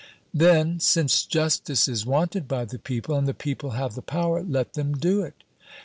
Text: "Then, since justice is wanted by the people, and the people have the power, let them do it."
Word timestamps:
"Then, 0.33 0.79
since 0.79 1.25
justice 1.27 1.87
is 1.87 2.07
wanted 2.07 2.47
by 2.47 2.65
the 2.65 2.79
people, 2.79 3.13
and 3.15 3.27
the 3.27 3.35
people 3.35 3.73
have 3.77 3.93
the 3.93 4.01
power, 4.01 4.41
let 4.41 4.73
them 4.73 4.93
do 4.93 5.21
it." 5.21 5.43